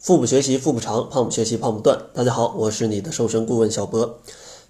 [0.00, 2.06] 腹部学习腹部长，胖不学习胖不断。
[2.14, 4.18] 大家好，我是你的瘦身顾问小博。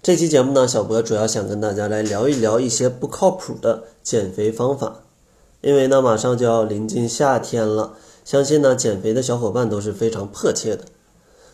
[0.03, 5.03] 这期节目呢，小博主要想跟大家来聊一聊一些不靠谱的减肥方法。
[5.61, 7.93] 因为呢，马上就要临近夏天了，
[8.25, 10.83] 相信呢，减肥的小伙伴都是非常迫切的。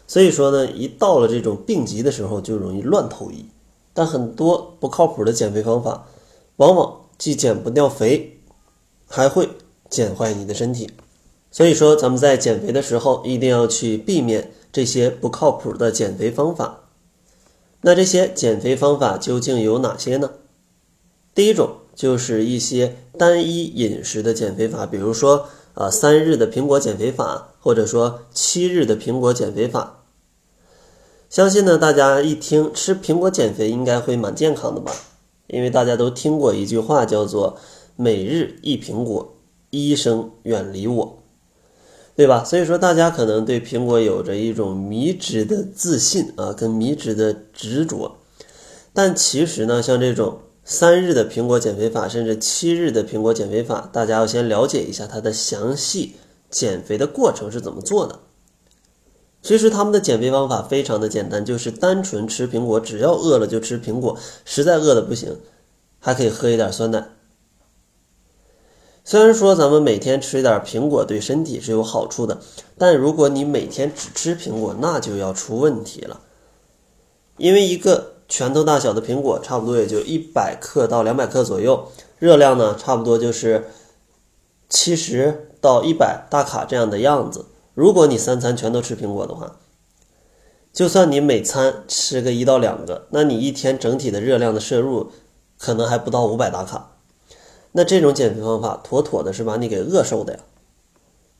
[0.08, 3.46] 所以说呢，一到了这种病急的时候，就容易乱投医。
[3.94, 6.08] 但很多不靠谱的减肥方法，
[6.56, 8.40] 往往既减不掉肥，
[9.06, 9.48] 还会
[9.88, 10.90] 减坏你的身体。
[11.50, 16.84] 所以说，咱们在减肥的时候一定要去避免这些不靠谱的减肥方法。
[17.82, 20.32] 那这些减肥方法究竟有哪些呢？
[21.34, 30.04] 第一种就是一些单一饮食的减肥法，比如说啊三日的苹果减肥法，或者说七日的苹果减肥法。
[31.30, 34.92] 相信呢，大家一听吃苹果减肥应该会蛮健康的吧？
[35.48, 37.58] 因为大家都听过一句话叫做
[37.96, 39.36] “每日一苹果，
[39.70, 41.20] 医生远离我”。
[42.18, 42.44] 对吧？
[42.44, 48.18] 所以说，大家可能对苹果有着一种迷之的自信啊，跟迷之的执着。
[48.92, 56.16] 但其实呢，像这种三日的苹果减肥法，甚至七日的苹果减肥法，大家要先了解一下它的详细
[56.50, 58.18] 减肥的过程是怎么做的。
[59.44, 65.38] 其实他们的减肥方法非常的简单，就是单纯吃苹果，只要饿了就吃苹果，实在饿的不行，
[66.00, 67.10] 还可以喝一点酸奶。
[69.10, 72.40] 虽然说咱们每天吃点苹果对身体是有好处的，
[72.78, 76.20] 但如果你每天只吃苹果，那就要出问题了。
[77.38, 81.88] 因为一个拳头大小的苹果，差不多也就一百克到两百克左右，
[82.20, 83.70] 热量呢，差不多就是
[84.68, 87.46] 七十到一百大卡这样的样子。
[87.74, 89.56] 如果你三餐全都吃苹果的话，
[90.74, 95.12] 就算你每餐吃个一到两个，那你一天整体的热量的摄入
[95.58, 96.97] 可能还不到五百大卡。
[97.74, 100.40] 那这种减肥方法妥妥的是把你给饿瘦的呀，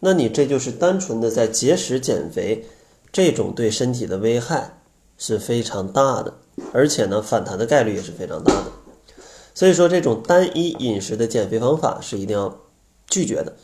[0.02, 2.66] 那你这就是单纯的在节食减肥，
[3.12, 4.80] 这种对身体的危害
[5.18, 6.34] 是非常大的，
[6.74, 8.72] 而且呢反弹的概率也是非常大的，
[9.56, 12.60] 所以说这种单一饮食的减肥方法是一定要
[13.08, 13.56] 拒绝的。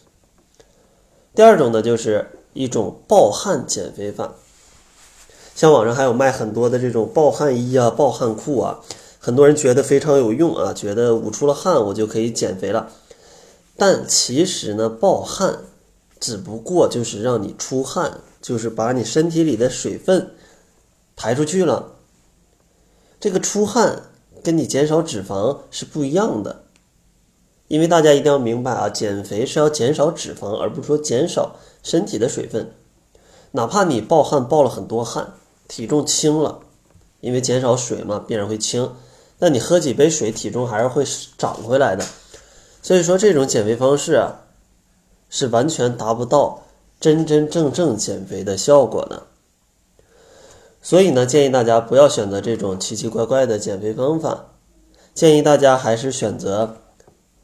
[1.35, 4.33] 第二种呢就是一种暴汗减肥法，
[5.53, 8.79] 像网上还有卖很多的这种暴汗衣啊、暴汗裤啊。
[9.25, 12.91] 很多人觉得非常有用啊，觉得捂出了汗我就可以减肥了，
[13.77, 15.59] 但其实呢，暴汗
[16.19, 20.31] 只不过就是让你出汗，就是把你身体里的水分
[21.15, 21.93] 排出去了。
[23.17, 24.01] 这个出汗
[24.43, 26.63] 跟你减少脂肪是不一样的，
[27.69, 32.73] 因为大家一定要明白啊，减肥是要减少脂肪，而不是说减少身体的水分。
[33.51, 35.35] 哪怕你暴汗暴了很多汗，
[35.69, 36.59] 体重轻了，
[37.21, 38.91] 因为减少水嘛，必然会轻。
[39.43, 41.03] 那你喝几杯水，体重还是会
[41.37, 42.05] 涨回来的。
[42.81, 44.39] 所以说，这种减肥方式啊，
[45.29, 46.63] 是完全达不到
[47.01, 49.23] 真真正正减肥的效果的。
[50.81, 54.45] 所以呢，建议大家不要选择这种奇奇怪怪的减肥方法，
[55.13, 56.77] 建议大家还是选择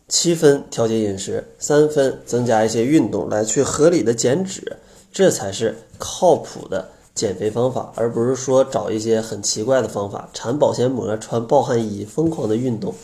[0.08, 4.78] 七分调节饮食，三分增加一些运动，来去合理的减脂，
[5.12, 6.88] 这才是靠谱的。
[7.20, 12.96] 减肥方法，而不是说找一些很奇怪的方法，缠保鲜膜、穿暴汗衣、疯狂的运动。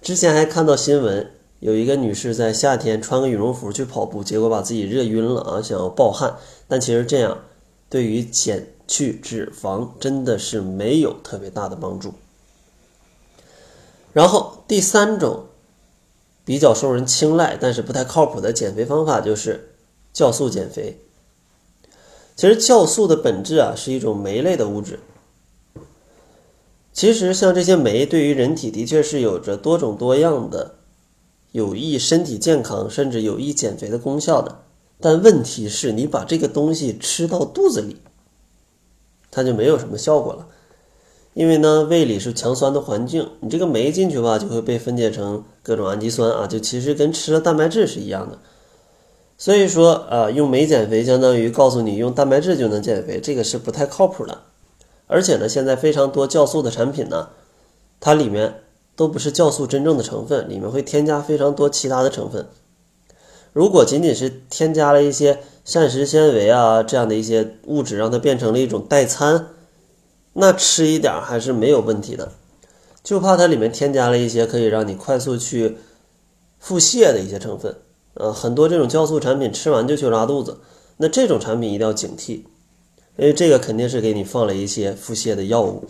[0.00, 6.36] 之前还看到新闻，有一个女士在夏天穿个羽绒服去跑步，结果把自己热晕了啊，想要暴汗。
[6.68, 7.38] 但其实这样
[7.90, 12.14] 对于减去脂肪真的是没有特别大的帮助。
[14.12, 15.46] 然后第三种
[16.44, 19.74] 比较受人青睐，但是不太靠谱的减肥方法就是
[20.14, 21.00] 酵素减肥。
[22.36, 24.98] 其实酵素的本质啊是一种酶类的物质。
[26.92, 30.76] 其实像这些酶对于人体的确是有着多种多样的
[31.52, 34.60] 有益身体健康甚至有益减肥的功效的。
[35.00, 37.96] 但问题是你把这个东西吃到肚子里，
[39.30, 40.46] 它就没有什么效果了。
[41.34, 48.38] 因为呢胃里是强酸的环境，你这个酶进去吧就会被分解成各种氨基酸啊，就其实跟吃了蛋白质是一样的。
[49.36, 54.42] 所以说，啊，用酶减肥相当于告诉你用蛋白质就能减肥，这个是不太靠谱的。
[55.06, 57.30] 而且呢，现在非常多酵素的产品呢，
[58.00, 58.62] 它里面
[58.96, 62.46] 都不是酵素真正的成分，里面会添加非常多其他的成分。
[63.52, 69.48] 如果仅仅是添加了一些膳食纤维啊这样的一些物质，让它变成了一种代餐，
[70.32, 72.32] 那吃一点还是没有问题的。
[73.02, 75.76] 就怕它里面添加了一些可以让你快速去
[76.58, 77.76] 腹泻的一些成分。
[78.14, 80.58] 呃，很多这种酵素产品吃完就去拉肚子，
[80.96, 82.42] 那这种产品一定要警惕，
[83.16, 85.84] 因为这个肯定是给你放了一些腹泻的药物，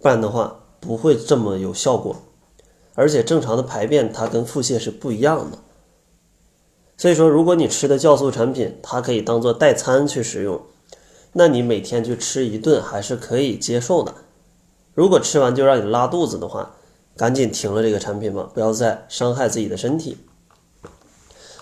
[0.00, 2.16] 不然的话不会这么有效果。
[2.94, 5.58] 而且正常的排便它跟腹泻是不一样的，
[6.96, 10.60] 所以说如果你吃的酵素产品，它可以当做代餐去使用，
[11.32, 14.12] 那你每天去吃一顿还是可以接受的。
[14.94, 16.74] 如果吃完就让你拉肚子的话，
[17.16, 20.16] 赶紧停了这个产品吧，不要再伤害自己的身体。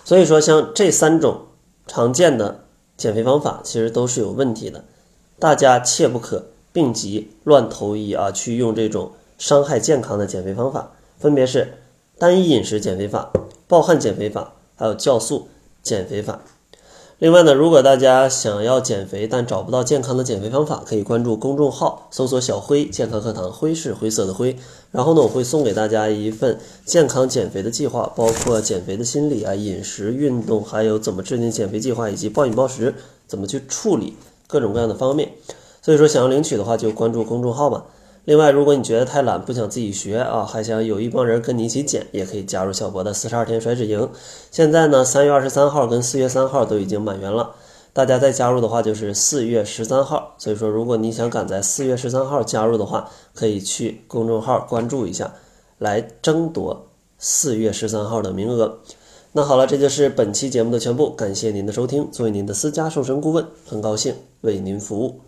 [0.07, 1.47] 所以说，像这三种
[1.85, 2.63] 常见的
[2.95, 4.85] 减肥方法，其实都是有问题的，
[5.37, 11.73] 大家切不可病急乱投医啊，去用这种伤害健康的减肥方法，分别是
[12.17, 13.33] 单一饮食减肥法、
[13.67, 15.49] 暴汗减肥法，还有酵素
[15.83, 16.39] 减肥法。
[17.19, 24.55] 另外呢，如果大家想要减肥但找不到健康的减肥方法，可以关注公众号，搜索“小辉健康课堂”，辉是灰色的灰。
[24.91, 32.93] 然后呢，我会送给大家一份健康减肥的计划，包括减肥的心理啊、饮食、运动，还有怎么制定减肥计划，以及暴饮暴食
[33.25, 34.15] 怎么去处理
[34.45, 35.31] 各种各样的方面。
[35.81, 37.85] 所以说，想要领取的话，就关注公众号吧。
[38.27, 44.09] 另外，如果你觉得太懒，不想自己学啊，还想有一帮人跟你一起减，也可以加入小博的四十二天甩脂营。
[44.51, 47.55] 现在呢，三月二十三号跟四月三号都已经满员了，
[47.93, 50.35] 大家再加入的话就是四月十三号。
[50.37, 55.33] 所以说，如果你想赶在四月十三号加入的话，可以去公众号关注一下，
[55.77, 56.87] 来争夺
[57.17, 58.79] 四月十三号的名额。
[59.31, 62.11] 那好了，这就是本期节目的全部，感谢您的收听。
[62.11, 65.21] 作为您的私家瘦身顾问，很高兴为您服务。